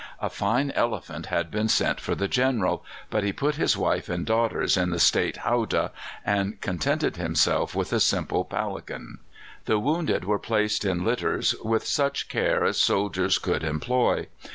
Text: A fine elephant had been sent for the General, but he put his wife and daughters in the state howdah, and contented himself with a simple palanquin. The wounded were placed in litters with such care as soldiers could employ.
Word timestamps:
A 0.19 0.31
fine 0.31 0.71
elephant 0.71 1.27
had 1.27 1.51
been 1.51 1.69
sent 1.69 1.99
for 1.99 2.15
the 2.15 2.27
General, 2.27 2.83
but 3.11 3.23
he 3.23 3.31
put 3.31 3.53
his 3.57 3.77
wife 3.77 4.09
and 4.09 4.25
daughters 4.25 4.75
in 4.75 4.89
the 4.89 4.97
state 4.99 5.37
howdah, 5.45 5.91
and 6.25 6.59
contented 6.59 7.17
himself 7.17 7.75
with 7.75 7.93
a 7.93 7.99
simple 7.99 8.43
palanquin. 8.43 9.19
The 9.65 9.77
wounded 9.77 10.25
were 10.25 10.39
placed 10.39 10.85
in 10.85 11.05
litters 11.05 11.53
with 11.63 11.85
such 11.85 12.29
care 12.29 12.65
as 12.65 12.77
soldiers 12.79 13.37
could 13.37 13.63
employ. 13.63 14.25